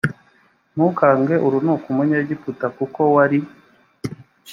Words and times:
ntukange 0.73 1.35
urunuka 1.45 1.85
umunyegiputa 1.93 2.65
kuko 2.77 2.99
wari 3.15 3.39